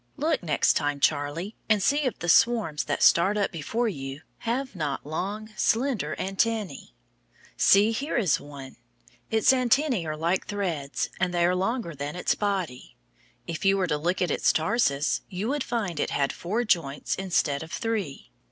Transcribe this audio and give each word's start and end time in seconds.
Look, 0.17 0.41
next 0.41 0.73
time, 0.73 0.99
Charlie, 0.99 1.55
and 1.69 1.83
see 1.83 2.05
if 2.07 2.17
the 2.17 2.27
swarms 2.27 2.85
that 2.85 3.03
start 3.03 3.37
up 3.37 3.51
before 3.51 3.87
you 3.87 4.21
have 4.39 4.75
not 4.75 5.05
long, 5.05 5.49
slender 5.55 6.15
antennæ. 6.17 6.89
See, 7.55 7.91
here 7.91 8.17
is 8.17 8.39
one. 8.39 8.77
Its 9.29 9.53
antennæ 9.53 10.03
are 10.07 10.17
like 10.17 10.47
threads, 10.47 11.11
and 11.19 11.31
they 11.35 11.45
are 11.45 11.53
longer 11.53 11.93
than 11.93 12.15
its 12.15 12.33
body. 12.33 12.95
If 13.45 13.63
you 13.63 13.77
were 13.77 13.85
to 13.85 13.97
look 13.99 14.23
at 14.23 14.31
its 14.31 14.51
tarsus, 14.51 15.21
you 15.29 15.49
would 15.49 15.63
find 15.63 15.99
it 15.99 16.09
had 16.09 16.33
four 16.33 16.63
joints 16.63 17.13
instead 17.13 17.61
of 17.61 17.71
three. 17.71 18.31